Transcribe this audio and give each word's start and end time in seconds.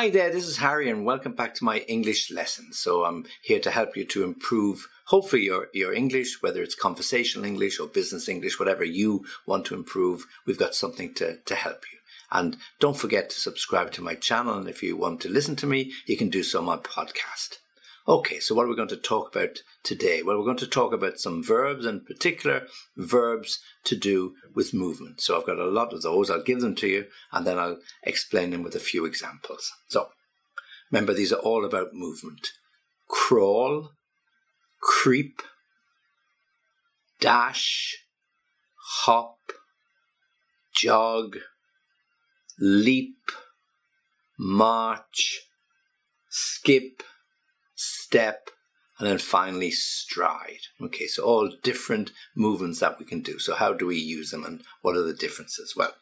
Hi 0.00 0.08
there, 0.08 0.32
this 0.32 0.48
is 0.48 0.56
Harry, 0.56 0.88
and 0.88 1.04
welcome 1.04 1.32
back 1.32 1.54
to 1.56 1.64
my 1.64 1.80
English 1.80 2.30
lesson. 2.30 2.72
So, 2.72 3.04
I'm 3.04 3.26
here 3.42 3.60
to 3.60 3.70
help 3.70 3.98
you 3.98 4.06
to 4.06 4.24
improve, 4.24 4.88
hopefully, 5.04 5.42
your, 5.42 5.68
your 5.74 5.92
English, 5.92 6.40
whether 6.40 6.62
it's 6.62 6.74
conversational 6.74 7.44
English 7.44 7.78
or 7.78 7.86
business 7.86 8.26
English, 8.26 8.58
whatever 8.58 8.82
you 8.82 9.26
want 9.44 9.66
to 9.66 9.74
improve, 9.74 10.24
we've 10.46 10.56
got 10.56 10.74
something 10.74 11.12
to, 11.16 11.36
to 11.44 11.54
help 11.54 11.84
you. 11.92 11.98
And 12.32 12.56
don't 12.78 12.96
forget 12.96 13.28
to 13.28 13.38
subscribe 13.38 13.90
to 13.92 14.02
my 14.02 14.14
channel. 14.14 14.56
And 14.56 14.70
if 14.70 14.82
you 14.82 14.96
want 14.96 15.20
to 15.20 15.28
listen 15.28 15.54
to 15.56 15.66
me, 15.66 15.92
you 16.06 16.16
can 16.16 16.30
do 16.30 16.44
so 16.44 16.60
on 16.60 16.64
my 16.64 16.78
podcast. 16.78 17.58
Okay, 18.10 18.40
so 18.40 18.56
what 18.56 18.66
are 18.66 18.68
we 18.68 18.74
going 18.74 18.88
to 18.88 18.96
talk 18.96 19.36
about 19.36 19.62
today? 19.84 20.20
Well, 20.20 20.36
we're 20.36 20.44
going 20.44 20.56
to 20.56 20.66
talk 20.66 20.92
about 20.92 21.20
some 21.20 21.44
verbs, 21.44 21.86
in 21.86 22.00
particular 22.00 22.66
verbs 22.96 23.60
to 23.84 23.94
do 23.94 24.34
with 24.52 24.74
movement. 24.74 25.20
So 25.20 25.38
I've 25.38 25.46
got 25.46 25.60
a 25.60 25.70
lot 25.70 25.92
of 25.92 26.02
those. 26.02 26.28
I'll 26.28 26.42
give 26.42 26.60
them 26.60 26.74
to 26.74 26.88
you 26.88 27.06
and 27.30 27.46
then 27.46 27.56
I'll 27.56 27.78
explain 28.02 28.50
them 28.50 28.64
with 28.64 28.74
a 28.74 28.80
few 28.80 29.04
examples. 29.04 29.70
So 29.86 30.08
remember, 30.90 31.14
these 31.14 31.32
are 31.32 31.38
all 31.38 31.64
about 31.64 31.94
movement 31.94 32.48
crawl, 33.06 33.92
creep, 34.82 35.40
dash, 37.20 37.96
hop, 39.04 39.38
jog, 40.74 41.36
leap, 42.58 43.30
march, 44.36 45.42
skip, 46.28 47.04
step, 48.10 48.50
and 48.98 49.08
then 49.08 49.18
finally 49.18 49.70
stride. 49.70 50.66
Okay, 50.82 51.06
so 51.06 51.22
all 51.22 51.52
different 51.62 52.10
movements 52.34 52.80
that 52.80 52.98
we 52.98 53.04
can 53.04 53.22
do. 53.22 53.38
So, 53.38 53.54
how 53.54 53.72
do 53.72 53.86
we 53.86 53.96
use 53.96 54.30
them 54.30 54.44
and 54.44 54.62
what 54.82 54.96
are 54.96 55.02
the 55.02 55.14
differences? 55.14 55.74
Well, 55.76 55.94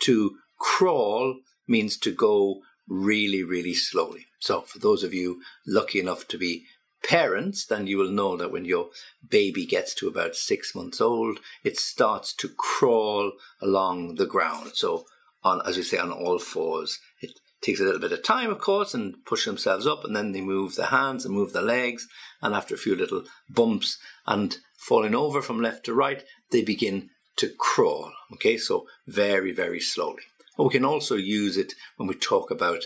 to 0.00 0.38
crawl 0.58 1.38
means 1.68 1.96
to 1.98 2.10
go 2.10 2.62
really, 2.88 3.44
really 3.44 3.74
slowly. 3.74 4.26
So, 4.40 4.62
for 4.62 4.80
those 4.80 5.04
of 5.04 5.14
you 5.14 5.40
lucky 5.64 6.00
enough 6.00 6.26
to 6.28 6.38
be 6.38 6.64
parents, 7.04 7.64
then 7.64 7.86
you 7.86 7.96
will 7.96 8.10
know 8.10 8.36
that 8.36 8.50
when 8.50 8.64
your 8.64 8.90
baby 9.26 9.64
gets 9.64 9.94
to 9.94 10.08
about 10.08 10.34
six 10.34 10.74
months 10.74 11.00
old, 11.00 11.38
it 11.62 11.78
starts 11.78 12.34
to 12.34 12.48
crawl 12.48 13.32
along 13.60 14.16
the 14.16 14.26
ground. 14.26 14.72
So, 14.74 15.06
on 15.44 15.62
as 15.64 15.76
we 15.76 15.84
say, 15.84 15.98
on 15.98 16.10
all 16.10 16.40
fours, 16.40 16.98
it 17.20 17.38
takes 17.62 17.80
a 17.80 17.84
little 17.84 18.00
bit 18.00 18.12
of 18.12 18.22
time, 18.22 18.50
of 18.50 18.58
course, 18.58 18.92
and 18.92 19.24
push 19.24 19.44
themselves 19.44 19.86
up, 19.86 20.04
and 20.04 20.14
then 20.14 20.32
they 20.32 20.40
move 20.40 20.74
the 20.74 20.86
hands 20.86 21.24
and 21.24 21.34
move 21.34 21.52
the 21.52 21.62
legs, 21.62 22.06
and 22.40 22.54
after 22.54 22.74
a 22.74 22.78
few 22.78 22.96
little 22.96 23.22
bumps 23.48 23.98
and 24.26 24.58
falling 24.76 25.14
over 25.14 25.40
from 25.40 25.60
left 25.60 25.84
to 25.84 25.94
right, 25.94 26.24
they 26.50 26.62
begin 26.62 27.08
to 27.36 27.48
crawl. 27.58 28.12
Okay, 28.34 28.58
so 28.58 28.86
very, 29.06 29.52
very 29.52 29.80
slowly. 29.80 30.22
But 30.56 30.64
we 30.64 30.70
can 30.70 30.84
also 30.84 31.16
use 31.16 31.56
it 31.56 31.74
when 31.96 32.08
we 32.08 32.14
talk 32.14 32.50
about 32.50 32.84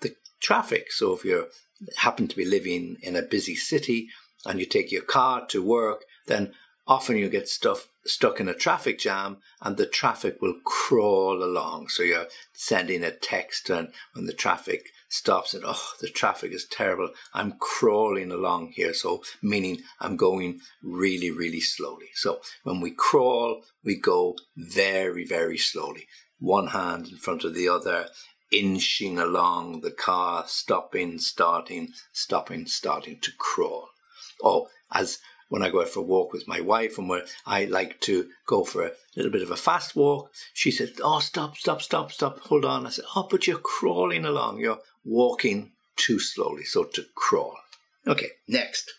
the 0.00 0.14
traffic. 0.40 0.92
So 0.92 1.14
if 1.14 1.24
you 1.24 1.48
happen 1.96 2.28
to 2.28 2.36
be 2.36 2.44
living 2.44 2.96
in 3.02 3.16
a 3.16 3.22
busy 3.22 3.56
city 3.56 4.08
and 4.46 4.60
you 4.60 4.66
take 4.66 4.92
your 4.92 5.02
car 5.02 5.46
to 5.46 5.62
work, 5.62 6.04
then 6.26 6.52
often 6.90 7.16
you 7.16 7.28
get 7.28 7.48
stuff 7.48 7.86
stuck 8.04 8.40
in 8.40 8.48
a 8.48 8.54
traffic 8.54 8.98
jam 8.98 9.36
and 9.62 9.76
the 9.76 9.86
traffic 9.86 10.42
will 10.42 10.56
crawl 10.64 11.40
along. 11.40 11.86
So 11.86 12.02
you're 12.02 12.26
sending 12.52 13.04
a 13.04 13.12
text 13.12 13.70
and 13.70 13.92
when 14.12 14.26
the 14.26 14.32
traffic 14.32 14.88
stops 15.08 15.54
and 15.54 15.62
oh 15.64 15.92
the 16.00 16.08
traffic 16.08 16.52
is 16.52 16.64
terrible. 16.64 17.10
I'm 17.32 17.52
crawling 17.60 18.32
along 18.32 18.72
here. 18.74 18.92
So 18.92 19.22
meaning 19.40 19.82
I'm 20.00 20.16
going 20.16 20.58
really, 20.82 21.30
really 21.30 21.60
slowly. 21.60 22.08
So 22.14 22.40
when 22.64 22.80
we 22.80 22.90
crawl, 22.90 23.62
we 23.84 23.94
go 23.94 24.34
very, 24.56 25.24
very 25.24 25.58
slowly. 25.58 26.08
One 26.40 26.68
hand 26.68 27.06
in 27.06 27.18
front 27.18 27.44
of 27.44 27.54
the 27.54 27.68
other, 27.68 28.08
inching 28.50 29.16
along 29.16 29.82
the 29.82 29.92
car, 29.92 30.44
stopping, 30.48 31.20
starting, 31.20 31.92
stopping, 32.12 32.66
starting 32.66 33.20
to 33.20 33.30
crawl. 33.38 33.90
Or 34.40 34.66
as 34.92 35.18
when 35.50 35.62
I 35.62 35.68
go 35.68 35.82
out 35.82 35.88
for 35.88 36.00
a 36.00 36.04
walk 36.04 36.32
with 36.32 36.48
my 36.48 36.60
wife 36.60 36.96
and 36.96 37.08
where 37.08 37.24
I 37.44 37.64
like 37.64 38.00
to 38.02 38.28
go 38.46 38.64
for 38.64 38.86
a 38.86 38.92
little 39.16 39.32
bit 39.32 39.42
of 39.42 39.50
a 39.50 39.56
fast 39.56 39.94
walk, 39.94 40.32
she 40.54 40.70
said, 40.70 40.92
Oh, 41.02 41.18
stop, 41.18 41.56
stop, 41.56 41.82
stop, 41.82 42.12
stop, 42.12 42.38
hold 42.38 42.64
on. 42.64 42.86
I 42.86 42.90
said, 42.90 43.04
Oh, 43.14 43.26
but 43.28 43.46
you're 43.46 43.58
crawling 43.58 44.24
along. 44.24 44.60
You're 44.60 44.78
walking 45.04 45.72
too 45.96 46.20
slowly. 46.20 46.64
So 46.64 46.84
to 46.84 47.04
crawl. 47.16 47.58
Okay, 48.06 48.28
next. 48.48 48.92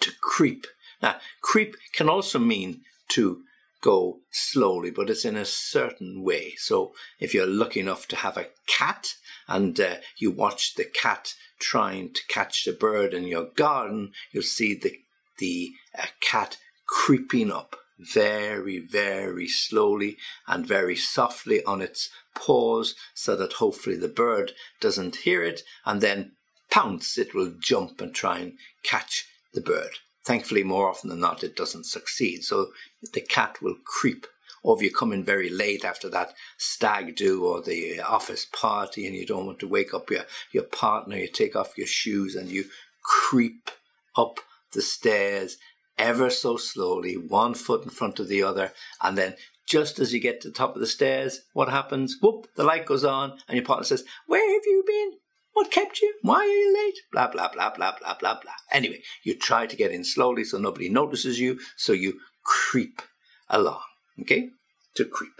To 0.00 0.12
creep. 0.22 0.66
Now, 1.02 1.16
creep 1.42 1.76
can 1.92 2.08
also 2.08 2.38
mean 2.38 2.82
to 3.08 3.42
go 3.82 4.20
slowly, 4.30 4.92
but 4.92 5.10
it's 5.10 5.24
in 5.24 5.36
a 5.36 5.44
certain 5.44 6.22
way. 6.22 6.54
So 6.58 6.94
if 7.18 7.34
you're 7.34 7.46
lucky 7.46 7.80
enough 7.80 8.06
to 8.08 8.16
have 8.16 8.36
a 8.36 8.48
cat 8.68 9.14
and 9.48 9.78
uh, 9.80 9.96
you 10.16 10.30
watch 10.30 10.76
the 10.76 10.84
cat 10.84 11.34
trying 11.58 12.12
to 12.14 12.20
catch 12.28 12.64
the 12.64 12.72
bird 12.72 13.12
in 13.12 13.24
your 13.24 13.46
garden, 13.56 14.12
you'll 14.32 14.44
see 14.44 14.74
the 14.74 15.00
the 15.38 15.72
uh, 15.98 16.06
cat 16.20 16.56
creeping 16.86 17.50
up 17.50 17.76
very, 17.98 18.78
very 18.78 19.48
slowly 19.48 20.16
and 20.46 20.66
very 20.66 20.96
softly 20.96 21.64
on 21.64 21.80
its 21.80 22.10
paws 22.34 22.94
so 23.14 23.34
that 23.36 23.54
hopefully 23.54 23.96
the 23.96 24.08
bird 24.08 24.52
doesn't 24.80 25.16
hear 25.16 25.42
it 25.42 25.62
and 25.84 26.00
then 26.00 26.32
pounce, 26.70 27.16
it 27.16 27.34
will 27.34 27.54
jump 27.58 28.00
and 28.00 28.14
try 28.14 28.38
and 28.38 28.52
catch 28.82 29.26
the 29.54 29.60
bird. 29.60 29.92
Thankfully, 30.24 30.64
more 30.64 30.88
often 30.88 31.08
than 31.08 31.20
not, 31.20 31.44
it 31.44 31.56
doesn't 31.56 31.86
succeed. 31.86 32.42
So 32.42 32.72
the 33.14 33.20
cat 33.20 33.62
will 33.62 33.76
creep. 33.84 34.26
Or 34.62 34.76
if 34.76 34.82
you 34.82 34.92
come 34.92 35.12
in 35.12 35.24
very 35.24 35.48
late 35.48 35.84
after 35.84 36.08
that 36.10 36.34
stag 36.58 37.14
do 37.14 37.44
or 37.44 37.62
the 37.62 38.00
office 38.00 38.44
party 38.44 39.06
and 39.06 39.14
you 39.14 39.24
don't 39.24 39.46
want 39.46 39.60
to 39.60 39.68
wake 39.68 39.94
up 39.94 40.10
your, 40.10 40.24
your 40.50 40.64
partner, 40.64 41.16
you 41.16 41.28
take 41.28 41.54
off 41.54 41.78
your 41.78 41.86
shoes 41.86 42.34
and 42.34 42.50
you 42.50 42.64
creep 43.04 43.70
up 44.16 44.40
the 44.76 44.82
stairs 44.82 45.56
ever 45.98 46.30
so 46.30 46.56
slowly, 46.56 47.14
one 47.14 47.54
foot 47.54 47.82
in 47.82 47.90
front 47.90 48.20
of 48.20 48.28
the 48.28 48.42
other, 48.42 48.72
and 49.02 49.18
then 49.18 49.34
just 49.66 49.98
as 49.98 50.12
you 50.14 50.20
get 50.20 50.40
to 50.40 50.48
the 50.48 50.54
top 50.54 50.74
of 50.74 50.80
the 50.80 50.86
stairs, 50.86 51.40
what 51.52 51.68
happens? 51.68 52.16
Whoop, 52.22 52.46
the 52.54 52.62
light 52.62 52.86
goes 52.86 53.04
on, 53.04 53.32
and 53.48 53.56
your 53.56 53.64
partner 53.64 53.84
says, 53.84 54.04
Where 54.26 54.52
have 54.54 54.62
you 54.64 54.84
been? 54.86 55.18
What 55.54 55.70
kept 55.70 56.02
you? 56.02 56.14
Why 56.22 56.40
are 56.40 56.46
you 56.46 56.74
late? 56.74 56.98
Blah, 57.12 57.28
blah, 57.28 57.48
blah, 57.52 57.74
blah, 57.74 57.94
blah, 57.98 58.16
blah, 58.20 58.38
blah. 58.40 58.52
Anyway, 58.70 59.02
you 59.24 59.34
try 59.34 59.66
to 59.66 59.76
get 59.76 59.90
in 59.90 60.04
slowly 60.04 60.44
so 60.44 60.58
nobody 60.58 60.88
notices 60.88 61.40
you, 61.40 61.58
so 61.76 61.92
you 61.92 62.20
creep 62.44 63.00
along. 63.48 63.80
Okay? 64.20 64.50
To 64.96 65.04
creep. 65.06 65.32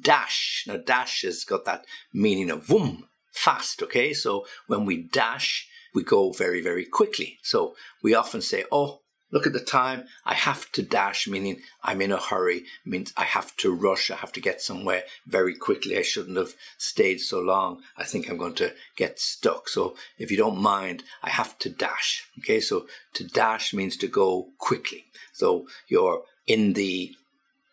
Dash. 0.00 0.64
Now, 0.66 0.78
dash 0.78 1.22
has 1.22 1.44
got 1.44 1.66
that 1.66 1.84
meaning 2.12 2.50
of 2.50 2.66
boom, 2.66 3.08
fast. 3.30 3.82
Okay? 3.82 4.14
So 4.14 4.46
when 4.66 4.86
we 4.86 5.02
dash, 5.02 5.68
we 5.96 6.04
go 6.04 6.30
very, 6.30 6.60
very 6.60 6.84
quickly. 6.84 7.38
So 7.42 7.74
we 8.02 8.14
often 8.14 8.42
say, 8.42 8.64
oh, 8.70 9.00
look 9.32 9.46
at 9.46 9.54
the 9.54 9.60
time. 9.60 10.04
I 10.26 10.34
have 10.34 10.70
to 10.72 10.82
dash, 10.82 11.26
meaning 11.26 11.62
I'm 11.82 12.02
in 12.02 12.12
a 12.12 12.18
hurry, 12.18 12.64
means 12.84 13.14
I 13.16 13.24
have 13.24 13.56
to 13.56 13.74
rush. 13.74 14.10
I 14.10 14.16
have 14.16 14.32
to 14.32 14.40
get 14.40 14.60
somewhere 14.60 15.04
very 15.26 15.54
quickly. 15.54 15.96
I 15.96 16.02
shouldn't 16.02 16.36
have 16.36 16.52
stayed 16.76 17.20
so 17.20 17.40
long. 17.40 17.80
I 17.96 18.04
think 18.04 18.28
I'm 18.28 18.36
going 18.36 18.56
to 18.56 18.74
get 18.94 19.18
stuck. 19.18 19.70
So 19.70 19.96
if 20.18 20.30
you 20.30 20.36
don't 20.36 20.60
mind, 20.60 21.02
I 21.22 21.30
have 21.30 21.58
to 21.60 21.70
dash. 21.70 22.28
Okay. 22.40 22.60
So 22.60 22.86
to 23.14 23.24
dash 23.24 23.72
means 23.72 23.96
to 23.96 24.06
go 24.06 24.50
quickly. 24.58 25.06
So 25.32 25.66
you're 25.88 26.24
in 26.46 26.74
the 26.74 27.16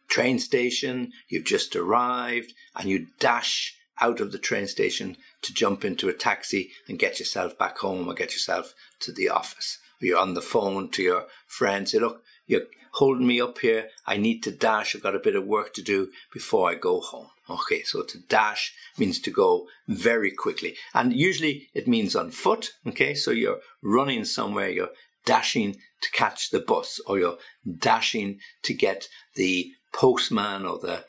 train 0.07 0.39
station, 0.39 1.11
you've 1.27 1.45
just 1.45 1.75
arrived 1.75 2.53
and 2.75 2.89
you 2.89 3.07
dash 3.19 3.75
out 3.99 4.19
of 4.21 4.31
the 4.31 4.39
train 4.39 4.67
station 4.67 5.17
to 5.43 5.53
jump 5.53 5.85
into 5.85 6.09
a 6.09 6.13
taxi 6.13 6.71
and 6.87 6.99
get 6.99 7.19
yourself 7.19 7.57
back 7.57 7.77
home 7.77 8.07
or 8.07 8.13
get 8.13 8.33
yourself 8.33 8.73
to 9.01 9.11
the 9.11 9.29
office. 9.29 9.79
You're 9.99 10.19
on 10.19 10.33
the 10.33 10.41
phone 10.41 10.89
to 10.91 11.03
your 11.03 11.27
friend, 11.47 11.87
say, 11.87 11.99
look, 11.99 12.23
you're 12.45 12.63
holding 12.93 13.27
me 13.27 13.39
up 13.39 13.59
here. 13.59 13.89
I 14.05 14.17
need 14.17 14.43
to 14.43 14.51
dash. 14.51 14.95
I've 14.95 15.03
got 15.03 15.15
a 15.15 15.19
bit 15.19 15.35
of 15.35 15.45
work 15.45 15.73
to 15.75 15.81
do 15.81 16.09
before 16.31 16.69
I 16.69 16.75
go 16.75 16.99
home. 16.99 17.27
Okay, 17.49 17.83
so 17.83 18.03
to 18.03 18.17
dash 18.19 18.73
means 18.97 19.19
to 19.21 19.31
go 19.31 19.67
very 19.87 20.31
quickly. 20.31 20.75
And 20.93 21.13
usually 21.13 21.69
it 21.73 21.87
means 21.87 22.15
on 22.15 22.31
foot. 22.31 22.71
Okay, 22.87 23.13
so 23.13 23.31
you're 23.31 23.59
running 23.81 24.25
somewhere, 24.25 24.69
you're 24.69 24.91
dashing 25.25 25.77
to 26.01 26.11
catch 26.11 26.49
the 26.49 26.59
bus, 26.59 26.99
or 27.07 27.17
you're 27.19 27.37
dashing 27.79 28.39
to 28.63 28.73
get 28.73 29.07
the 29.35 29.71
postman 29.93 30.65
or 30.65 30.79
the 30.79 31.05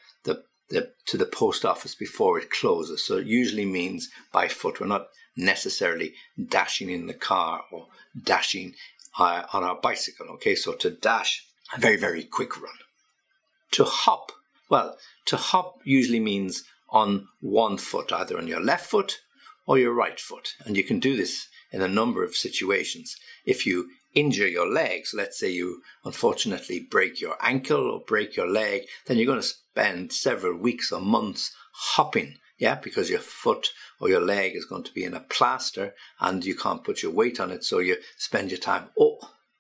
the, 0.75 0.93
to 1.07 1.17
the 1.17 1.27
post 1.27 1.65
office 1.65 1.95
before 1.95 2.39
it 2.39 2.51
closes. 2.51 3.07
So 3.07 3.19
it 3.19 3.27
usually 3.27 3.65
means 3.65 4.11
by 4.33 4.49
foot. 4.49 4.81
We're 4.81 4.87
not 4.87 5.09
necessarily 5.37 6.15
dashing 6.49 6.91
in 6.91 7.07
the 7.07 7.15
car 7.15 7.65
or 7.73 7.87
dashing 8.23 8.75
uh, 9.19 9.45
on 9.53 9.65
our 9.65 9.77
bicycle. 9.77 10.27
Okay, 10.35 10.55
so 10.55 10.75
to 10.75 10.91
dash, 10.91 11.47
a 11.77 11.81
very, 11.81 11.97
very 11.97 12.25
quick 12.25 12.61
run. 12.61 12.75
To 13.73 13.85
hop, 13.85 14.33
well, 14.69 14.97
to 15.27 15.37
hop 15.37 15.79
usually 15.85 16.21
means 16.21 16.65
on 16.91 17.27
one 17.41 17.79
foot, 17.79 18.13
either 18.13 18.39
on 18.39 18.47
your 18.47 18.61
left 18.61 18.87
foot 18.87 19.21
or 19.67 19.79
your 19.79 19.93
right 19.93 20.21
foot. 20.21 20.55
And 20.65 20.77
you 20.77 20.85
can 20.85 21.01
do 21.01 21.17
this 21.17 21.49
in 21.73 21.83
a 21.83 21.89
number 21.89 22.23
of 22.23 22.37
situations. 22.37 23.17
If 23.45 23.67
you 23.67 23.91
injure 24.15 24.49
your 24.49 24.69
legs, 24.69 25.13
let's 25.15 25.39
say 25.39 25.51
you 25.51 25.83
unfortunately 26.05 26.81
break 26.81 27.21
your 27.21 27.37
ankle 27.41 27.91
or 27.91 28.01
break 28.01 28.37
your 28.37 28.49
leg, 28.49 28.83
then 29.07 29.17
you're 29.17 29.27
going 29.27 29.41
to 29.41 29.47
spend 29.47 30.13
several 30.13 30.57
weeks 30.57 30.93
or 30.93 31.01
months 31.01 31.53
hopping 31.73 32.39
Yeah, 32.57 32.77
because 32.77 33.11
your 33.11 33.21
foot 33.21 33.73
or 34.01 34.09
your 34.09 34.21
leg 34.21 34.55
is 34.55 34.65
going 34.65 34.85
to 34.85 34.93
be 34.95 35.05
in 35.05 35.15
a 35.15 35.21
plaster 35.21 35.95
and 36.21 36.45
you 36.45 36.55
can't 36.55 36.85
put 36.85 37.03
your 37.03 37.13
weight 37.13 37.41
on 37.41 37.51
it. 37.51 37.65
So 37.65 37.81
you 37.81 37.97
spend 38.17 38.51
your 38.51 38.61
time, 38.61 38.91
oh, 38.99 39.19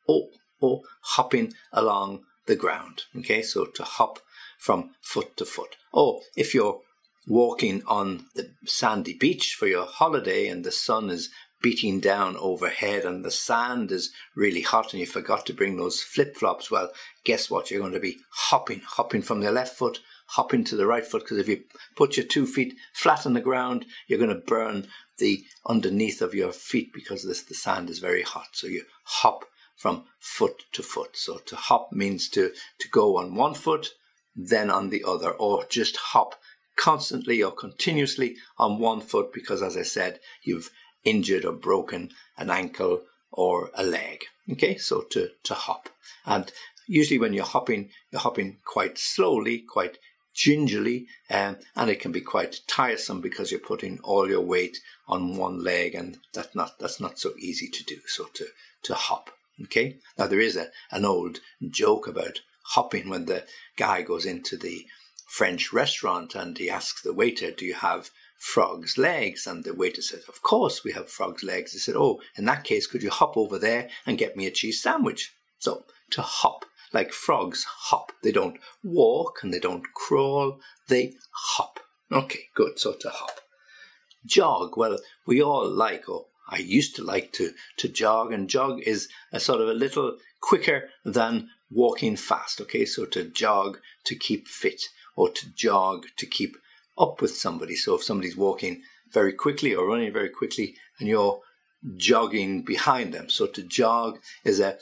oh, 0.09 0.29
oh, 0.63 0.83
hopping 1.01 1.55
along 1.73 2.21
the 2.47 2.57
ground. 2.57 3.03
Okay, 3.19 3.43
so 3.43 3.65
to 3.65 3.83
hop 3.83 4.21
from 4.59 4.91
foot 5.03 5.37
to 5.39 5.45
foot. 5.45 5.77
Oh, 5.93 6.21
if 6.37 6.55
you're 6.55 6.81
walking 7.27 7.83
on 7.87 8.27
the 8.35 8.51
sandy 8.65 9.15
beach 9.15 9.57
for 9.59 9.67
your 9.67 9.87
holiday 9.87 10.47
and 10.47 10.65
the 10.65 10.71
sun 10.71 11.11
is 11.11 11.31
beating 11.65 11.99
down 11.99 12.37
overhead 12.37 13.07
and 13.07 13.25
the 13.25 13.31
sand 13.31 13.91
is 13.91 14.13
really 14.37 14.61
hot 14.61 14.93
and 14.93 15.01
you 15.01 15.07
forgot 15.07 15.47
to 15.47 15.55
bring 15.55 15.79
those 15.79 16.03
flip 16.03 16.37
flops, 16.37 16.71
well, 16.71 16.91
guess 17.25 17.49
what? 17.49 17.71
You're 17.71 17.81
going 17.81 17.95
to 17.95 18.01
be 18.01 18.19
hopping, 18.33 18.83
hopping 18.87 19.23
from 19.23 19.41
the 19.41 19.51
left 19.51 19.75
foot, 19.75 20.01
hopping 20.27 20.63
to 20.65 20.77
the 20.77 20.87
right 20.87 21.07
foot, 21.07 21.23
because 21.23 21.39
if 21.39 21.49
you 21.49 21.63
put 21.97 22.19
your 22.19 22.27
two 22.27 22.47
feet 22.47 22.75
flat 22.93 23.25
on 23.25 23.33
the 23.33 23.41
ground, 23.41 23.87
you're 24.07 24.19
going 24.19 24.29
to 24.29 24.47
burn 24.47 24.89
the 25.17 25.43
underneath 25.65 26.21
of 26.21 26.35
your 26.35 26.53
feet 26.53 26.93
because 26.93 27.25
this, 27.25 27.43
the 27.43 27.55
sand 27.55 27.89
is 27.89 27.99
very 27.99 28.23
hot. 28.23 28.49
So 28.53 28.67
you 28.67 28.85
hop 29.05 29.47
from 29.75 30.05
foot 30.21 30.65
to 30.73 30.83
foot. 30.83 31.17
So 31.17 31.39
to 31.47 31.57
hop 31.57 31.93
means 31.93 32.29
to, 32.31 32.53
to 32.81 32.89
go 32.91 33.17
on 33.17 33.37
one 33.37 33.55
foot, 33.55 33.89
then 34.37 34.71
on 34.71 34.91
the 34.91 35.03
other, 35.09 35.31
or 35.31 35.65
just 35.71 35.97
hop 35.97 36.35
constantly 36.77 37.43
or 37.43 37.53
continuously 37.53 38.37
on 38.59 38.79
one 38.79 39.01
foot 39.01 39.33
because, 39.33 39.63
as 39.63 39.79
I 39.79 39.83
said, 39.83 40.21
you've 40.43 40.71
injured 41.05 41.45
or 41.45 41.53
broken 41.53 42.11
an 42.37 42.51
ankle 42.51 43.03
or 43.33 43.71
a 43.75 43.85
leg. 43.85 44.25
Okay, 44.51 44.77
so 44.77 45.03
to, 45.03 45.31
to 45.45 45.55
hop. 45.55 45.89
And 46.27 46.51
usually 46.87 47.19
when 47.19 47.33
you're 47.33 47.45
hopping, 47.45 47.91
you're 48.11 48.21
hopping 48.21 48.59
quite 48.65 48.99
slowly, 48.99 49.59
quite 49.59 49.99
gingerly, 50.35 51.07
um, 51.31 51.57
and 51.77 51.91
it 51.91 52.01
can 52.01 52.13
be 52.13 52.21
quite 52.21 52.61
tiresome 52.67 53.21
because 53.21 53.51
you're 53.51 53.61
putting 53.61 54.01
all 54.01 54.29
your 54.29 54.41
weight 54.41 54.79
on 55.07 55.37
one 55.37 55.63
leg, 55.63 55.95
and 55.95 56.19
that's 56.33 56.55
not 56.55 56.79
that's 56.79 57.01
not 57.01 57.19
so 57.19 57.33
easy 57.39 57.69
to 57.69 57.85
do. 57.85 57.99
So 58.07 58.27
to 58.35 58.47
to 58.85 58.95
hop, 58.95 59.31
okay. 59.63 59.99
Now 60.19 60.27
there 60.27 60.41
is 60.41 60.57
a 60.57 60.69
an 60.91 61.05
old 61.05 61.41
joke 61.71 62.07
about 62.07 62.41
hopping 62.75 63.09
when 63.09 63.27
the 63.27 63.45
guy 63.77 64.03
goes 64.03 64.27
into 64.27 64.57
the 64.57 64.87
French 65.27 65.73
restaurant 65.73 66.35
and 66.35 66.57
he 66.59 66.69
asks 66.69 67.03
the 67.03 67.15
waiter, 67.15 67.51
"Do 67.51 67.65
you 67.65 67.75
have 67.75 68.11
frog's 68.45 68.99
legs. 68.99 69.47
And 69.47 69.65
the 69.65 69.75
waiter 69.75 70.03
said, 70.03 70.21
Of 70.29 70.43
course 70.43 70.85
we 70.85 70.93
have 70.93 71.09
frog's 71.09 71.43
legs. 71.43 71.73
He 71.73 71.79
said, 71.79 71.97
Oh, 71.97 72.21
in 72.37 72.45
that 72.45 72.65
case, 72.65 72.87
could 72.87 73.03
you 73.03 73.11
hop 73.11 73.37
over 73.37 73.59
there 73.59 73.89
and 74.07 74.19
get 74.19 74.37
me 74.37 74.47
a 74.47 74.51
cheese 74.51 74.83
sandwich? 74.83 75.35
So 75.59 75.85
to 76.11 76.21
hop, 76.21 76.67
like 76.93 77.13
frogs 77.13 77.65
hop. 77.65 78.13
They 78.23 78.33
don't 78.33 78.59
walk 78.83 79.41
and 79.43 79.53
they 79.53 79.59
don't 79.59 79.93
crawl, 79.95 80.61
they 80.89 81.15
hop. 81.31 81.81
Okay, 82.13 82.45
good. 82.55 82.79
So 82.79 82.93
to 82.93 83.09
hop. 83.09 83.41
Jog, 84.27 84.77
well, 84.77 84.99
we 85.27 85.43
all 85.43 85.69
like, 85.69 86.09
or 86.09 86.27
I 86.49 86.59
used 86.59 86.95
to 86.97 87.03
like 87.03 87.33
to, 87.33 87.53
to 87.79 87.89
jog, 87.89 88.33
and 88.33 88.49
jog 88.49 88.81
is 88.83 89.09
a 89.33 89.41
sort 89.41 89.61
of 89.61 89.69
a 89.69 89.75
little 89.75 90.19
quicker 90.41 90.91
than 91.05 91.49
walking 91.71 92.17
fast. 92.17 92.61
Okay, 92.61 92.85
so 92.85 93.07
to 93.07 93.25
jog 93.25 93.79
to 94.05 94.15
keep 94.15 94.49
fit, 94.49 94.83
or 95.17 95.31
to 95.31 95.53
jog 95.55 96.07
to 96.19 96.27
keep 96.27 96.57
up 96.99 97.21
with 97.21 97.37
somebody. 97.37 97.77
So 97.77 97.95
if 97.95 98.05
somebody's 98.05 98.37
walking 98.37 98.83
very 99.13 99.33
quickly 99.33 99.75
or 99.75 99.87
running 99.87 100.13
very 100.13 100.29
quickly 100.29 100.77
and 100.99 101.09
you're 101.09 101.41
jogging 101.97 102.63
behind 102.63 103.13
them. 103.13 103.29
So 103.29 103.47
to 103.47 103.63
jog 103.63 104.19
is 104.45 104.61
a 104.61 104.79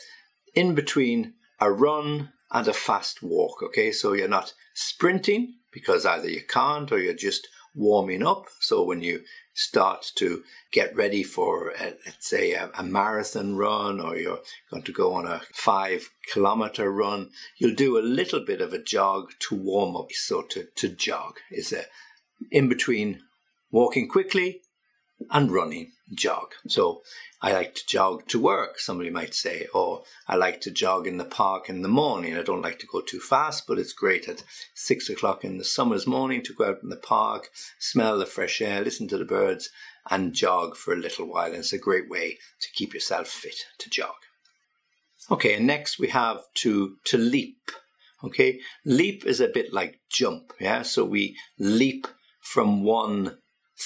in 0.55 0.75
between 0.75 1.35
a 1.61 1.71
run 1.71 2.33
and 2.51 2.69
a 2.69 2.73
fast 2.73 3.23
walk. 3.23 3.63
Okay, 3.63 3.93
so 3.93 4.13
you're 4.13 4.29
not 4.29 4.53
sprinting 4.75 5.55
because 5.73 6.05
either 6.05 6.29
you 6.29 6.43
can't 6.47 6.93
or 6.93 6.99
you're 6.99 7.15
just 7.15 7.49
warming 7.75 8.27
up. 8.27 8.47
So 8.61 8.85
when 8.85 9.01
you 9.03 9.23
start 9.55 10.13
to 10.17 10.43
get 10.71 10.95
ready 10.97 11.23
for, 11.23 11.71
a, 11.71 11.95
let's 12.07 12.29
say, 12.29 12.53
a, 12.53 12.71
a, 12.77 12.83
marathon 12.83 13.57
run 13.57 14.01
or 14.01 14.17
you're 14.17 14.41
going 14.71 14.83
to 14.83 14.93
go 14.93 15.13
on 15.13 15.27
a 15.27 15.43
five 15.53 16.11
kilometer 16.33 16.91
run, 16.91 17.31
you'll 17.59 17.75
do 17.75 17.99
a 17.99 18.01
little 18.01 18.41
bit 18.45 18.61
of 18.61 18.73
a 18.73 18.83
jog 18.83 19.31
to 19.39 19.55
warm 19.55 19.97
up. 19.97 20.13
So 20.13 20.43
to, 20.43 20.69
to 20.77 20.89
jog 20.89 21.39
is 21.51 21.73
a 21.73 21.85
in 22.51 22.69
between 22.69 23.23
walking 23.71 24.09
quickly 24.09 24.63
and 25.31 25.51
running 25.51 25.93
jog. 26.15 26.53
So 26.69 27.03
I 27.41 27.53
like 27.53 27.75
to 27.75 27.87
jog 27.87 28.29
to 28.29 28.41
work, 28.41 28.79
somebody 28.79 29.11
might 29.11 29.35
say, 29.35 29.67
or 29.75 30.05
I 30.29 30.37
like 30.37 30.61
to 30.63 30.71
jog 30.71 31.07
in 31.07 31.17
the 31.17 31.25
park 31.25 31.69
in 31.69 31.83
the 31.83 31.89
morning. 31.89 32.37
I 32.37 32.43
don't 32.43 32.63
like 32.63 32.79
to 32.81 32.87
go 32.87 33.01
too 33.01 33.19
fast, 33.19 33.67
but 33.67 33.79
it's 33.79 33.93
great 33.93 34.29
at 34.29 34.45
six 34.75 35.09
o'clock 35.09 35.45
in 35.45 35.59
the 35.59 35.65
summer's 35.65 36.07
morning 36.07 36.43
to 36.43 36.55
go 36.55 36.67
out 36.67 36.83
in 36.83 36.89
the 36.89 36.97
park, 36.97 37.51
smell 37.79 38.19
the 38.19 38.27
fresh 38.27 38.61
air, 38.61 38.83
listen 38.83 39.09
to 39.09 39.19
the 39.19 39.25
birds, 39.25 39.71
and 40.11 40.35
jog 40.35 40.77
for 40.77 40.93
a 40.93 40.99
little 40.99 41.27
while. 41.27 41.47
And 41.47 41.57
it's 41.57 41.73
a 41.73 41.79
great 41.79 42.09
way 42.09 42.39
to 42.61 42.69
keep 42.75 42.95
yourself 42.95 43.29
fit 43.29 43.57
to 43.79 43.91
jog. 43.91 44.15
Okay, 45.31 45.55
and 45.55 45.67
next 45.67 45.99
we 45.99 46.09
have 46.09 46.43
to 46.55 46.97
to 47.05 47.19
leap. 47.19 47.71
Okay, 48.25 48.61
leap 48.85 49.25
is 49.25 49.41
a 49.41 49.49
bit 49.49 49.73
like 49.73 50.01
jump, 50.11 50.53
yeah. 50.61 50.83
So 50.83 51.05
we 51.05 51.37
leap 51.59 52.07
from 52.41 52.85
one 52.85 53.39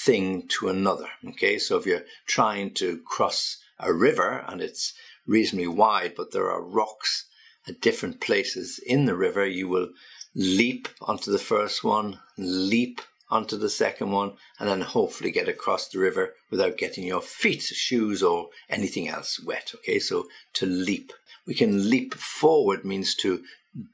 thing 0.05 0.47
to 0.47 0.69
another. 0.69 1.07
Okay, 1.29 1.57
so 1.57 1.77
if 1.77 1.85
you're 1.85 2.05
trying 2.25 2.73
to 2.75 2.99
cross 3.05 3.57
a 3.79 3.93
river 3.93 4.43
and 4.47 4.61
it's 4.61 4.93
reasonably 5.25 5.67
wide, 5.67 6.13
but 6.15 6.31
there 6.31 6.49
are 6.49 6.61
rocks 6.61 7.25
at 7.67 7.81
different 7.81 8.21
places 8.21 8.79
in 8.85 9.05
the 9.05 9.15
river, 9.15 9.45
you 9.45 9.67
will 9.67 9.89
leap 10.35 10.87
onto 11.01 11.31
the 11.31 11.39
first 11.39 11.83
one, 11.83 12.19
leap 12.37 13.01
onto 13.29 13.57
the 13.57 13.69
second 13.69 14.11
one, 14.11 14.33
and 14.59 14.69
then 14.69 14.81
hopefully 14.81 15.31
get 15.31 15.49
across 15.49 15.89
the 15.89 15.99
river 15.99 16.33
without 16.49 16.77
getting 16.77 17.03
your 17.03 17.21
feet, 17.21 17.61
shoes, 17.61 18.23
or 18.23 18.49
anything 18.69 19.07
else 19.09 19.39
wet. 19.43 19.71
Okay, 19.75 19.99
so 19.99 20.27
to 20.53 20.65
leap. 20.65 21.11
We 21.45 21.53
can 21.53 21.89
leap 21.89 22.13
forward 22.13 22.85
means 22.85 23.15
to 23.15 23.43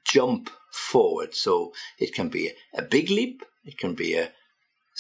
jump 0.05 0.49
forward. 0.71 1.33
So 1.33 1.73
it 1.97 2.13
can 2.13 2.29
be 2.29 2.51
a 2.73 2.81
big 2.81 3.09
leap, 3.09 3.43
it 3.65 3.77
can 3.77 3.95
be 3.95 4.15
a 4.15 4.31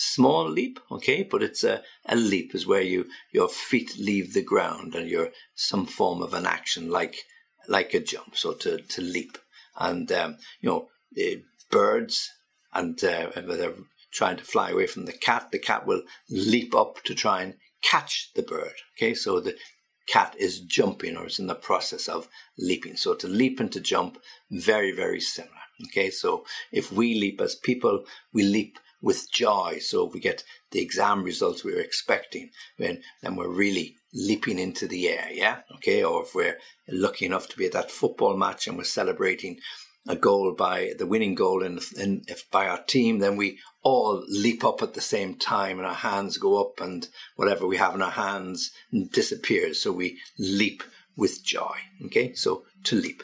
small 0.03 0.49
leap, 0.49 0.79
okay, 0.91 1.23
but 1.23 1.43
it's 1.43 1.63
a, 1.63 1.81
a 2.07 2.15
leap 2.15 2.53
is 2.53 2.67
where 2.67 2.81
you 2.81 3.07
your 3.31 3.49
feet 3.49 3.97
leave 3.97 4.33
the 4.33 4.43
ground 4.43 4.95
and 4.95 5.09
you're 5.09 5.31
some 5.55 5.85
form 5.85 6.21
of 6.21 6.33
an 6.33 6.45
action 6.45 6.89
like 6.89 7.15
like 7.67 7.93
a 7.93 7.99
jump, 7.99 8.35
so 8.35 8.53
to, 8.53 8.81
to 8.81 9.01
leap. 9.01 9.37
And 9.77 10.11
um, 10.11 10.37
you 10.61 10.69
know, 10.69 10.87
uh, 11.17 11.37
birds 11.71 12.29
and 12.73 13.01
uh, 13.03 13.29
they're 13.35 13.73
trying 14.11 14.37
to 14.37 14.43
fly 14.43 14.69
away 14.69 14.87
from 14.87 15.05
the 15.05 15.13
cat, 15.13 15.49
the 15.51 15.59
cat 15.59 15.87
will 15.87 16.03
leap 16.29 16.75
up 16.75 17.03
to 17.03 17.15
try 17.15 17.41
and 17.41 17.55
catch 17.81 18.31
the 18.35 18.43
bird. 18.43 18.73
Okay, 18.97 19.13
so 19.13 19.39
the 19.39 19.55
cat 20.07 20.35
is 20.37 20.59
jumping 20.59 21.17
or 21.17 21.27
is 21.27 21.39
in 21.39 21.47
the 21.47 21.55
process 21.55 22.07
of 22.07 22.27
leaping. 22.57 22.95
So 22.95 23.15
to 23.15 23.27
leap 23.27 23.59
and 23.59 23.71
to 23.71 23.79
jump, 23.79 24.19
very, 24.51 24.91
very 24.91 25.19
similar. 25.19 25.53
Okay, 25.87 26.09
so 26.09 26.45
if 26.71 26.91
we 26.91 27.15
leap 27.15 27.41
as 27.41 27.55
people, 27.55 28.05
we 28.31 28.43
leap 28.43 28.77
with 29.03 29.29
joy. 29.31 29.77
So 29.81 30.07
if 30.07 30.13
we 30.13 30.19
get 30.19 30.43
the 30.71 30.81
exam 30.81 31.23
results 31.23 31.63
we 31.63 31.75
are 31.75 31.81
expecting, 31.81 32.49
then, 32.79 33.03
then 33.21 33.35
we're 33.35 33.49
really 33.49 33.97
leaping 34.13 34.57
into 34.57 34.87
the 34.87 35.09
air, 35.09 35.27
yeah? 35.31 35.59
Okay, 35.75 36.03
or 36.03 36.23
if 36.23 36.33
we're 36.33 36.57
lucky 36.89 37.25
enough 37.25 37.49
to 37.49 37.57
be 37.57 37.65
at 37.65 37.73
that 37.73 37.91
football 37.91 38.37
match 38.37 38.65
and 38.65 38.77
we're 38.77 38.85
celebrating 38.85 39.59
a 40.07 40.15
goal 40.15 40.53
by 40.57 40.93
the 40.97 41.05
winning 41.05 41.35
goal 41.35 41.63
in, 41.63 41.79
in 41.97 42.23
if 42.27 42.49
by 42.49 42.67
our 42.67 42.81
team, 42.83 43.19
then 43.19 43.35
we 43.35 43.59
all 43.83 44.23
leap 44.27 44.63
up 44.63 44.81
at 44.81 44.93
the 44.93 45.01
same 45.01 45.35
time 45.35 45.77
and 45.77 45.87
our 45.87 45.93
hands 45.93 46.37
go 46.37 46.61
up 46.61 46.79
and 46.79 47.09
whatever 47.35 47.67
we 47.67 47.77
have 47.77 47.95
in 47.95 48.01
our 48.01 48.11
hands 48.11 48.71
disappears. 49.11 49.81
So 49.81 49.91
we 49.91 50.19
leap 50.39 50.81
with 51.17 51.43
joy. 51.43 51.75
Okay, 52.05 52.33
so 52.33 52.63
to 52.85 52.95
leap. 52.95 53.21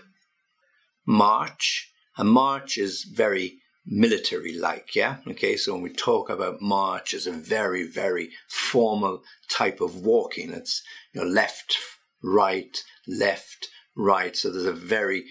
March. 1.06 1.92
A 2.18 2.24
march 2.26 2.78
is 2.78 3.04
very 3.04 3.59
military 3.86 4.58
like, 4.58 4.96
yeah? 4.96 5.18
Okay, 5.28 5.58
so 5.58 5.74
when 5.74 5.82
we 5.82 5.90
talk 5.90 6.30
about 6.30 6.62
march 6.62 7.14
as 7.14 7.28
a 7.28 7.32
very, 7.32 7.84
very 7.84 8.32
formal 8.48 9.24
type 9.50 9.82
of 9.82 9.96
walking, 9.96 10.52
it's 10.52 10.84
you 11.14 11.22
know 11.22 11.28
left, 11.28 11.78
right, 12.24 12.84
left, 13.08 13.70
right. 13.96 14.36
So 14.36 14.52
there's 14.52 14.66
a 14.66 14.74
very 14.74 15.26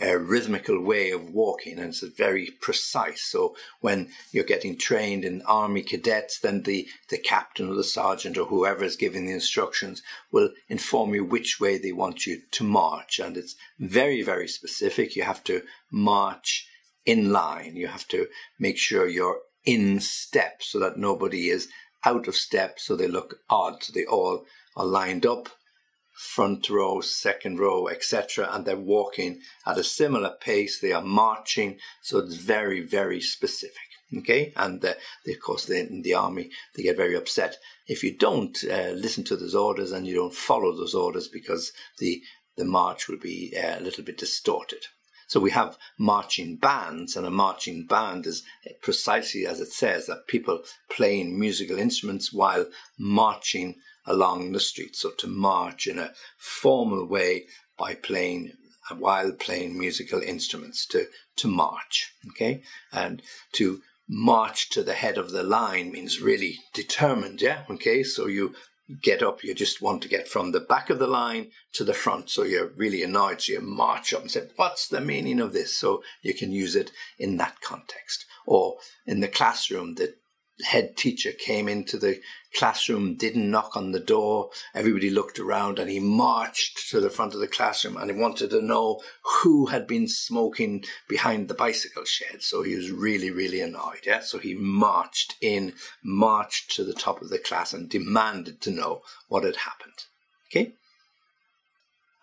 uh, 0.00 0.18
rhythmical 0.18 0.80
way 0.80 1.10
of 1.10 1.30
walking 1.30 1.78
and 1.78 1.88
it's 1.88 2.00
very 2.00 2.50
precise. 2.60 3.22
So 3.22 3.54
when 3.80 4.08
you're 4.30 4.44
getting 4.44 4.78
trained 4.78 5.24
in 5.24 5.42
army 5.42 5.82
cadets, 5.82 6.38
then 6.38 6.62
the, 6.62 6.88
the 7.10 7.18
captain 7.18 7.68
or 7.68 7.74
the 7.74 7.84
sergeant 7.84 8.38
or 8.38 8.46
whoever 8.46 8.84
is 8.84 8.96
giving 8.96 9.26
the 9.26 9.32
instructions 9.32 10.02
will 10.30 10.50
inform 10.68 11.14
you 11.14 11.24
which 11.24 11.60
way 11.60 11.76
they 11.76 11.92
want 11.92 12.26
you 12.26 12.40
to 12.52 12.64
march. 12.64 13.18
And 13.18 13.36
it's 13.36 13.54
very, 13.78 14.22
very 14.22 14.48
specific. 14.48 15.14
You 15.14 15.24
have 15.24 15.44
to 15.44 15.62
march 15.90 16.66
in 17.04 17.32
line. 17.32 17.76
You 17.76 17.88
have 17.88 18.06
to 18.08 18.28
make 18.58 18.78
sure 18.78 19.08
you're 19.08 19.40
in 19.64 20.00
step 20.00 20.62
so 20.62 20.78
that 20.80 20.96
nobody 20.96 21.48
is 21.48 21.68
out 22.04 22.26
of 22.26 22.34
step 22.34 22.78
so 22.78 22.96
they 22.96 23.08
look 23.08 23.38
odd. 23.48 23.82
So 23.82 23.92
they 23.92 24.04
all 24.04 24.44
are 24.76 24.86
lined 24.86 25.26
up, 25.26 25.48
front 26.12 26.68
row, 26.68 27.00
second 27.00 27.58
row, 27.58 27.88
etc. 27.88 28.48
And 28.50 28.64
they're 28.64 28.76
walking 28.76 29.40
at 29.66 29.78
a 29.78 29.84
similar 29.84 30.36
pace. 30.40 30.80
They 30.80 30.92
are 30.92 31.02
marching. 31.02 31.78
So 32.02 32.18
it's 32.18 32.36
very, 32.36 32.80
very 32.80 33.20
specific. 33.20 33.78
Okay, 34.18 34.52
and 34.56 34.84
uh, 34.84 34.92
they, 35.24 35.32
of 35.32 35.40
course, 35.40 35.64
they, 35.64 35.80
in 35.80 36.02
the 36.02 36.12
army, 36.12 36.50
they 36.76 36.82
get 36.82 36.98
very 36.98 37.16
upset 37.16 37.56
if 37.86 38.04
you 38.04 38.14
don't 38.14 38.62
uh, 38.70 38.90
listen 38.90 39.24
to 39.24 39.36
those 39.36 39.54
orders 39.54 39.90
and 39.90 40.06
you 40.06 40.14
don't 40.14 40.34
follow 40.34 40.76
those 40.76 40.94
orders 40.94 41.28
because 41.28 41.72
the 41.98 42.22
the 42.56 42.64
march 42.66 43.08
will 43.08 43.18
be 43.18 43.54
uh, 43.56 43.78
a 43.78 43.80
little 43.80 44.04
bit 44.04 44.18
distorted. 44.18 44.84
So 45.32 45.40
we 45.40 45.52
have 45.52 45.78
marching 45.98 46.56
bands, 46.56 47.16
and 47.16 47.24
a 47.24 47.30
marching 47.30 47.86
band 47.86 48.26
is 48.26 48.42
precisely 48.82 49.46
as 49.46 49.60
it 49.60 49.72
says 49.72 50.04
that 50.04 50.26
people 50.26 50.62
playing 50.90 51.40
musical 51.40 51.78
instruments 51.78 52.34
while 52.34 52.66
marching 52.98 53.76
along 54.04 54.52
the 54.52 54.60
street. 54.60 54.94
So 54.94 55.10
to 55.20 55.26
march 55.26 55.86
in 55.86 55.98
a 55.98 56.12
formal 56.36 57.06
way 57.06 57.46
by 57.78 57.94
playing 57.94 58.52
while 58.98 59.32
playing 59.32 59.78
musical 59.78 60.20
instruments 60.20 60.84
to 60.88 61.06
to 61.36 61.48
march 61.48 62.12
okay 62.28 62.62
and 62.92 63.22
to 63.52 63.80
march 64.06 64.68
to 64.68 64.82
the 64.82 64.92
head 64.92 65.16
of 65.16 65.30
the 65.30 65.42
line 65.42 65.90
means 65.92 66.20
really 66.20 66.58
determined 66.74 67.40
yeah 67.40 67.62
okay 67.70 68.02
so 68.02 68.26
you 68.26 68.54
get 69.00 69.22
up 69.22 69.42
you 69.42 69.54
just 69.54 69.80
want 69.80 70.02
to 70.02 70.08
get 70.08 70.28
from 70.28 70.52
the 70.52 70.60
back 70.60 70.90
of 70.90 70.98
the 70.98 71.06
line 71.06 71.50
to 71.72 71.84
the 71.84 71.94
front. 71.94 72.30
So 72.30 72.42
you're 72.42 72.72
really 72.76 73.02
annoyed 73.02 73.40
so 73.40 73.52
you 73.52 73.60
march 73.60 74.12
up 74.12 74.22
and 74.22 74.30
say 74.30 74.48
what's 74.56 74.88
the 74.88 75.00
meaning 75.00 75.40
of 75.40 75.52
this? 75.52 75.76
So 75.76 76.02
you 76.22 76.34
can 76.34 76.52
use 76.52 76.76
it 76.76 76.90
in 77.18 77.36
that 77.38 77.60
context. 77.60 78.26
Or 78.44 78.78
in 79.06 79.20
the 79.20 79.28
classroom 79.28 79.94
that 79.94 80.18
head 80.64 80.96
teacher 80.96 81.32
came 81.32 81.68
into 81.68 81.98
the 81.98 82.20
classroom, 82.54 83.16
didn't 83.16 83.50
knock 83.50 83.76
on 83.76 83.92
the 83.92 84.00
door. 84.00 84.50
Everybody 84.74 85.10
looked 85.10 85.38
around 85.38 85.78
and 85.78 85.90
he 85.90 85.98
marched 85.98 86.90
to 86.90 87.00
the 87.00 87.10
front 87.10 87.34
of 87.34 87.40
the 87.40 87.48
classroom 87.48 87.96
and 87.96 88.10
he 88.10 88.16
wanted 88.16 88.50
to 88.50 88.60
know 88.60 89.00
who 89.42 89.66
had 89.66 89.86
been 89.86 90.06
smoking 90.06 90.84
behind 91.08 91.48
the 91.48 91.54
bicycle 91.54 92.04
shed. 92.04 92.42
So 92.42 92.62
he 92.62 92.76
was 92.76 92.90
really, 92.90 93.30
really 93.30 93.60
annoyed. 93.60 94.02
Yeah. 94.06 94.20
So 94.20 94.38
he 94.38 94.54
marched 94.54 95.36
in, 95.40 95.72
marched 96.04 96.74
to 96.76 96.84
the 96.84 96.94
top 96.94 97.22
of 97.22 97.30
the 97.30 97.38
class 97.38 97.72
and 97.72 97.88
demanded 97.88 98.60
to 98.62 98.70
know 98.70 99.02
what 99.28 99.44
had 99.44 99.56
happened. 99.56 100.04
Okay. 100.50 100.74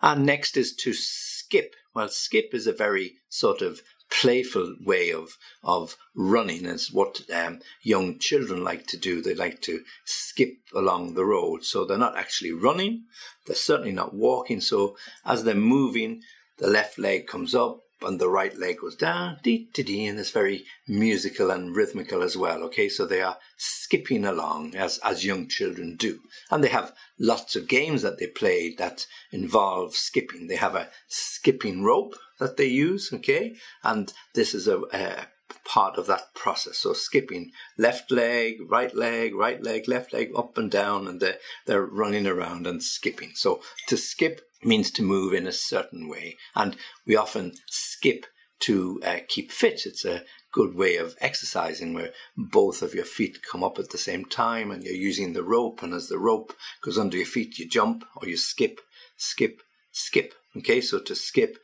And 0.00 0.24
next 0.24 0.56
is 0.56 0.74
to 0.76 0.92
skip. 0.92 1.74
Well, 1.94 2.08
skip 2.08 2.50
is 2.54 2.66
a 2.66 2.72
very 2.72 3.14
sort 3.28 3.60
of 3.60 3.82
playful 4.10 4.76
way 4.84 5.12
of 5.12 5.38
of 5.62 5.96
running 6.14 6.66
is 6.66 6.92
what 6.92 7.22
um, 7.32 7.60
young 7.82 8.18
children 8.18 8.62
like 8.64 8.86
to 8.88 8.96
do. 8.96 9.22
They 9.22 9.34
like 9.34 9.62
to 9.62 9.82
skip 10.04 10.56
along 10.74 11.14
the 11.14 11.24
road, 11.24 11.64
so 11.64 11.84
they're 11.84 11.96
not 11.96 12.16
actually 12.16 12.52
running. 12.52 13.04
They're 13.46 13.56
certainly 13.56 13.92
not 13.92 14.14
walking. 14.14 14.60
So 14.60 14.96
as 15.24 15.44
they're 15.44 15.54
moving, 15.54 16.22
the 16.58 16.68
left 16.68 16.98
leg 16.98 17.26
comes 17.26 17.54
up, 17.54 17.80
and 18.02 18.20
the 18.20 18.28
right 18.28 18.56
leg 18.56 18.78
goes 18.80 18.96
down, 18.96 19.38
dee 19.42 19.68
dee 19.72 19.82
dee, 19.82 20.06
and 20.06 20.18
it's 20.18 20.30
very 20.30 20.64
musical 20.86 21.50
and 21.50 21.74
rhythmical 21.76 22.22
as 22.22 22.36
well. 22.36 22.62
Okay, 22.64 22.88
so 22.88 23.06
they 23.06 23.22
are 23.22 23.38
skipping 23.56 24.24
along 24.24 24.74
as 24.74 24.98
as 24.98 25.24
young 25.24 25.48
children 25.48 25.96
do, 25.96 26.20
and 26.50 26.62
they 26.62 26.68
have 26.68 26.94
lots 27.18 27.56
of 27.56 27.68
games 27.68 28.02
that 28.02 28.18
they 28.18 28.26
play 28.26 28.74
that 28.76 29.06
involve 29.32 29.94
skipping. 29.94 30.46
They 30.46 30.56
have 30.56 30.74
a 30.74 30.88
skipping 31.08 31.82
rope 31.82 32.16
that 32.38 32.56
they 32.56 32.66
use. 32.66 33.12
Okay, 33.12 33.56
and 33.82 34.12
this 34.34 34.54
is 34.54 34.68
a, 34.68 34.80
a 34.92 35.26
part 35.64 35.98
of 35.98 36.06
that 36.06 36.34
process. 36.34 36.78
So 36.78 36.92
skipping 36.92 37.52
left 37.76 38.10
leg, 38.10 38.58
right 38.68 38.94
leg, 38.94 39.34
right 39.34 39.62
leg, 39.62 39.88
left 39.88 40.12
leg, 40.12 40.30
up 40.36 40.56
and 40.58 40.70
down, 40.70 41.06
and 41.06 41.20
they're, 41.20 41.38
they're 41.66 41.84
running 41.84 42.26
around 42.26 42.66
and 42.66 42.82
skipping. 42.82 43.32
So 43.34 43.60
to 43.88 43.96
skip 43.96 44.42
means 44.62 44.90
to 44.92 45.02
move 45.02 45.32
in 45.32 45.46
a 45.46 45.52
certain 45.52 46.08
way. 46.08 46.36
And 46.54 46.76
we 47.06 47.16
often 47.16 47.54
skip 48.00 48.24
to 48.60 48.98
uh, 49.04 49.18
keep 49.28 49.52
fit. 49.52 49.82
It's 49.84 50.06
a 50.06 50.22
good 50.52 50.74
way 50.74 50.96
of 50.96 51.16
exercising 51.20 51.92
where 51.92 52.12
both 52.34 52.80
of 52.80 52.94
your 52.94 53.04
feet 53.04 53.38
come 53.50 53.62
up 53.62 53.78
at 53.78 53.90
the 53.90 53.98
same 53.98 54.24
time 54.24 54.70
and 54.70 54.82
you're 54.82 54.94
using 54.94 55.32
the 55.32 55.42
rope. 55.42 55.82
And 55.82 55.92
as 55.92 56.08
the 56.08 56.18
rope 56.18 56.54
goes 56.82 56.96
under 56.96 57.18
your 57.18 57.26
feet, 57.26 57.58
you 57.58 57.68
jump 57.68 58.04
or 58.16 58.26
you 58.26 58.38
skip, 58.38 58.80
skip, 59.16 59.60
skip. 59.92 60.32
Okay, 60.56 60.80
so 60.80 60.98
to 60.98 61.14
skip 61.14 61.58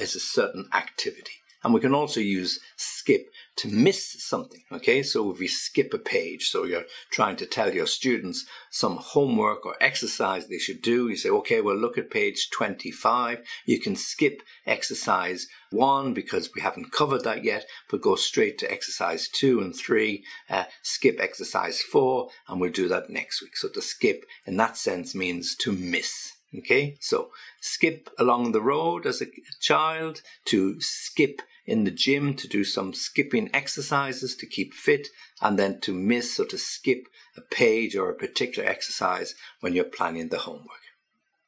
is 0.00 0.14
a 0.14 0.20
certain 0.20 0.68
activity. 0.72 1.32
And 1.62 1.74
we 1.74 1.80
can 1.80 1.94
also 1.94 2.20
use 2.20 2.58
skip 2.76 3.30
to 3.56 3.68
miss 3.68 4.16
something. 4.24 4.62
Okay, 4.72 5.02
so 5.02 5.30
if 5.30 5.38
we 5.38 5.46
skip 5.46 5.92
a 5.92 5.98
page, 5.98 6.48
so 6.48 6.64
you're 6.64 6.86
trying 7.10 7.36
to 7.36 7.46
tell 7.46 7.74
your 7.74 7.86
students 7.86 8.46
some 8.70 8.96
homework 8.96 9.66
or 9.66 9.76
exercise 9.80 10.46
they 10.46 10.58
should 10.58 10.80
do, 10.80 11.08
you 11.08 11.16
say, 11.16 11.28
okay, 11.28 11.60
well, 11.60 11.76
look 11.76 11.98
at 11.98 12.10
page 12.10 12.48
25. 12.50 13.40
You 13.66 13.78
can 13.78 13.96
skip 13.96 14.42
exercise 14.66 15.46
one 15.70 16.14
because 16.14 16.50
we 16.54 16.62
haven't 16.62 16.92
covered 16.92 17.24
that 17.24 17.44
yet, 17.44 17.66
but 17.90 18.00
go 18.00 18.14
straight 18.14 18.56
to 18.58 18.72
exercise 18.72 19.28
two 19.28 19.60
and 19.60 19.76
three, 19.76 20.24
uh, 20.48 20.64
skip 20.82 21.18
exercise 21.20 21.82
four, 21.82 22.30
and 22.48 22.60
we'll 22.60 22.72
do 22.72 22.88
that 22.88 23.10
next 23.10 23.42
week. 23.42 23.56
So 23.56 23.68
to 23.68 23.82
skip 23.82 24.24
in 24.46 24.56
that 24.56 24.78
sense 24.78 25.14
means 25.14 25.54
to 25.56 25.72
miss. 25.72 26.32
Okay, 26.58 26.96
so 27.00 27.30
skip 27.60 28.10
along 28.18 28.50
the 28.50 28.60
road 28.60 29.06
as 29.06 29.22
a 29.22 29.26
child, 29.60 30.20
to 30.46 30.80
skip 30.80 31.42
in 31.70 31.84
the 31.84 31.90
gym 31.90 32.34
to 32.34 32.48
do 32.48 32.64
some 32.64 32.92
skipping 32.92 33.48
exercises 33.54 34.34
to 34.36 34.46
keep 34.46 34.74
fit, 34.74 35.08
and 35.40 35.58
then 35.58 35.80
to 35.80 35.94
miss 35.94 36.38
or 36.40 36.44
to 36.46 36.58
skip 36.58 37.04
a 37.36 37.40
page 37.40 37.96
or 37.96 38.10
a 38.10 38.14
particular 38.14 38.68
exercise 38.68 39.34
when 39.60 39.72
you're 39.72 39.84
planning 39.84 40.28
the 40.28 40.38
homework. 40.38 40.80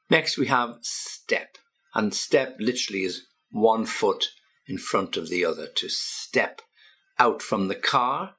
Next, 0.09 0.39
we 0.39 0.47
have 0.47 0.77
step, 0.83 1.59
and 1.95 2.15
step 2.15 2.57
literally 2.61 3.03
is 3.03 3.27
one 3.51 3.85
foot 3.85 4.29
in 4.67 4.79
front 4.79 5.17
of 5.17 5.29
the 5.29 5.45
other 5.45 5.67
to 5.67 5.89
step 5.89 6.63
out 7.19 7.43
from 7.43 7.69
the 7.69 7.75
car 7.75 8.37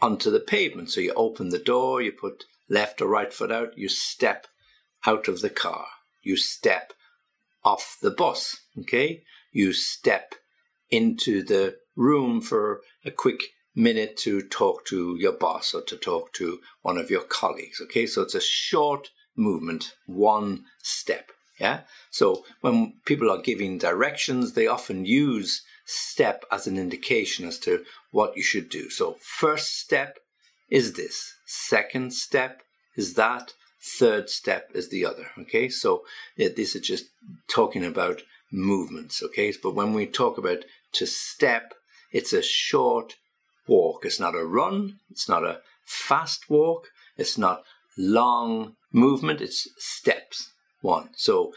onto 0.00 0.30
the 0.30 0.40
pavement. 0.40 0.90
So 0.90 1.00
you 1.00 1.12
open 1.14 1.50
the 1.50 1.58
door, 1.58 2.00
you 2.00 2.12
put 2.12 2.44
left 2.68 3.00
or 3.00 3.08
right 3.08 3.32
foot 3.32 3.52
out, 3.52 3.76
you 3.76 3.88
step 3.88 4.46
out 5.06 5.28
of 5.28 5.40
the 5.40 5.50
car. 5.50 5.86
You 6.22 6.36
step 6.36 6.92
off 7.64 7.98
the 8.02 8.10
bus, 8.10 8.60
okay? 8.78 9.22
You 9.52 9.72
step 9.72 10.34
into 10.90 11.42
the 11.42 11.76
room 11.96 12.40
for 12.40 12.80
a 13.04 13.10
quick 13.10 13.42
minute 13.74 14.16
to 14.16 14.42
talk 14.42 14.84
to 14.84 15.16
your 15.18 15.32
boss 15.32 15.74
or 15.74 15.82
to 15.82 15.96
talk 15.96 16.32
to 16.32 16.60
one 16.82 16.98
of 16.98 17.10
your 17.10 17.22
colleagues, 17.22 17.80
okay? 17.80 18.06
So 18.06 18.22
it's 18.22 18.34
a 18.34 18.40
short 18.40 19.10
movement, 19.36 19.94
one 20.06 20.64
step, 20.82 21.30
yeah? 21.58 21.82
So 22.10 22.44
when 22.60 22.94
people 23.06 23.30
are 23.30 23.40
giving 23.40 23.78
directions, 23.78 24.52
they 24.52 24.66
often 24.66 25.04
use 25.04 25.62
step 25.86 26.44
as 26.50 26.66
an 26.66 26.78
indication 26.78 27.46
as 27.46 27.58
to 27.60 27.84
what 28.10 28.36
you 28.36 28.42
should 28.42 28.68
do. 28.68 28.90
So 28.90 29.16
first 29.20 29.78
step 29.78 30.18
is 30.68 30.94
this, 30.94 31.34
second 31.46 32.12
step 32.12 32.62
is 32.96 33.14
that, 33.14 33.54
third 33.98 34.28
step 34.28 34.70
is 34.74 34.90
the 34.90 35.04
other. 35.06 35.30
Okay, 35.38 35.68
so 35.68 36.02
this 36.36 36.74
is 36.74 36.82
just 36.82 37.06
talking 37.48 37.84
about 37.84 38.22
movements. 38.52 39.22
Okay, 39.22 39.52
but 39.62 39.74
when 39.74 39.94
we 39.94 40.06
talk 40.06 40.38
about 40.38 40.64
to 40.92 41.06
step, 41.06 41.74
it's 42.12 42.32
a 42.32 42.42
short 42.42 43.14
walk. 43.66 44.04
It's 44.04 44.20
not 44.20 44.34
a 44.34 44.44
run. 44.44 44.98
It's 45.10 45.28
not 45.28 45.44
a 45.44 45.60
fast 45.84 46.50
walk. 46.50 46.88
It's 47.16 47.38
not 47.38 47.62
long 47.96 48.74
movement. 48.92 49.40
It's 49.40 49.68
steps. 49.78 50.50
One. 50.82 51.10
So 51.14 51.52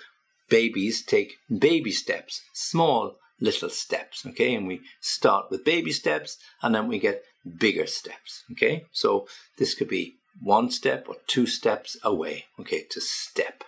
babies 0.50 1.04
take 1.04 1.38
baby 1.50 1.92
steps, 1.92 2.42
small 2.54 3.16
little 3.40 3.70
steps. 3.70 4.26
Okay, 4.26 4.54
and 4.54 4.68
we 4.68 4.82
start 5.02 5.46
with 5.50 5.66
baby 5.66 5.92
steps, 5.92 6.38
and 6.62 6.76
then 6.76 6.88
we 6.88 7.00
get 7.00 7.24
bigger 7.58 7.88
steps. 7.88 8.44
Okay, 8.52 8.86
so 8.92 9.28
this 9.58 9.74
could 9.74 9.88
be 9.88 10.16
one 10.42 10.70
step 10.70 11.08
or 11.08 11.16
two 11.28 11.48
steps 11.48 11.98
away. 12.04 12.46
Okay, 12.60 12.84
to 12.92 13.02
step. 13.02 13.64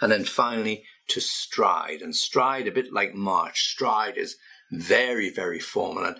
And 0.00 0.10
then 0.10 0.24
finally, 0.24 0.82
to 1.08 1.20
stride. 1.20 2.00
And 2.02 2.16
stride, 2.16 2.66
a 2.66 2.72
bit 2.72 2.92
like 2.92 3.14
march, 3.14 3.62
stride 3.62 4.16
is 4.16 4.36
very, 4.72 5.30
very 5.30 5.60
formal 5.60 6.04
and 6.04 6.16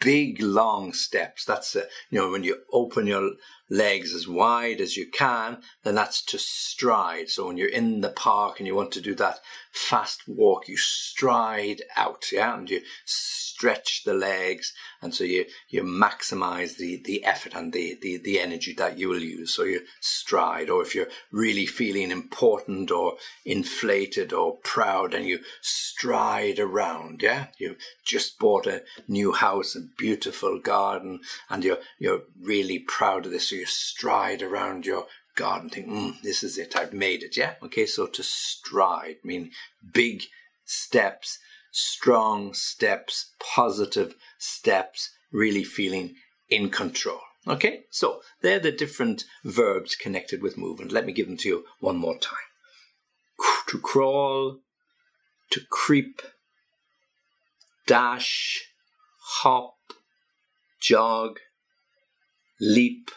big, 0.00 0.40
long 0.40 0.92
steps. 0.92 1.44
That's, 1.44 1.76
uh, 1.76 1.82
you 2.10 2.18
know, 2.18 2.30
when 2.30 2.44
you 2.44 2.60
open 2.72 3.06
your 3.06 3.32
legs 3.70 4.14
as 4.14 4.26
wide 4.26 4.80
as 4.80 4.96
you 4.96 5.06
can, 5.06 5.58
then 5.82 5.94
that's 5.94 6.22
to 6.22 6.38
stride. 6.38 7.28
So 7.28 7.46
when 7.46 7.56
you're 7.56 7.68
in 7.68 8.00
the 8.00 8.08
park 8.10 8.58
and 8.58 8.66
you 8.66 8.74
want 8.74 8.92
to 8.92 9.00
do 9.00 9.14
that 9.16 9.40
fast 9.72 10.22
walk, 10.26 10.68
you 10.68 10.76
stride 10.76 11.82
out, 11.96 12.32
yeah, 12.32 12.56
and 12.56 12.68
you 12.68 12.80
stretch 13.04 14.04
the 14.04 14.14
legs, 14.14 14.72
and 15.02 15.14
so 15.14 15.24
you 15.24 15.44
you 15.68 15.82
maximize 15.82 16.76
the 16.76 17.02
the 17.04 17.24
effort 17.24 17.54
and 17.54 17.72
the 17.72 17.98
the 18.00 18.16
the 18.16 18.40
energy 18.40 18.72
that 18.74 18.98
you 18.98 19.08
will 19.08 19.22
use. 19.22 19.54
So 19.54 19.64
you 19.64 19.82
stride, 20.00 20.70
or 20.70 20.82
if 20.82 20.94
you're 20.94 21.08
really 21.32 21.66
feeling 21.66 22.10
important 22.10 22.90
or 22.90 23.16
inflated 23.44 24.32
or 24.32 24.56
proud, 24.58 25.14
and 25.14 25.26
you 25.26 25.40
stride 25.60 26.58
around. 26.58 27.22
Yeah, 27.22 27.46
you 27.58 27.76
just 28.04 28.38
bought 28.38 28.66
a 28.66 28.82
new 29.06 29.32
house, 29.32 29.74
a 29.74 29.80
beautiful 29.80 30.60
garden, 30.60 31.20
and 31.50 31.64
you're 31.64 31.78
you're 31.98 32.22
really 32.40 32.78
proud 32.78 33.26
of 33.26 33.32
this. 33.32 33.50
So 33.50 33.56
you 33.58 33.66
stride 33.66 34.42
around 34.42 34.86
your 34.86 35.06
garden, 35.36 35.70
think, 35.70 35.88
mm, 35.88 36.20
this 36.22 36.42
is 36.42 36.58
it, 36.58 36.76
I've 36.76 36.92
made 36.92 37.22
it. 37.22 37.36
Yeah, 37.36 37.54
okay. 37.62 37.86
So 37.86 38.06
to 38.06 38.22
stride 38.22 39.16
mean 39.24 39.50
big 39.92 40.22
steps 40.64 41.38
strong 41.70 42.54
steps, 42.54 43.32
positive 43.38 44.14
steps, 44.38 45.10
really 45.32 45.64
feeling 45.64 46.16
in 46.48 46.70
control. 46.70 47.20
Okay, 47.46 47.84
so 47.90 48.20
they're 48.42 48.58
the 48.58 48.72
different 48.72 49.24
verbs 49.44 49.94
connected 49.94 50.42
with 50.42 50.58
movement. 50.58 50.92
Let 50.92 51.06
me 51.06 51.12
give 51.12 51.26
them 51.26 51.36
to 51.38 51.48
you 51.48 51.64
one 51.80 51.96
more 51.96 52.18
time 52.18 52.36
to 53.68 53.78
crawl, 53.78 54.58
to 55.50 55.60
creep, 55.70 56.22
dash, 57.86 58.64
hop, 59.20 59.76
jog, 60.80 61.38
leap, 62.60 63.10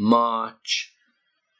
march, 0.00 0.92